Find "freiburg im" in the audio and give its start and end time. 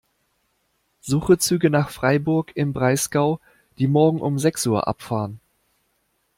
1.91-2.73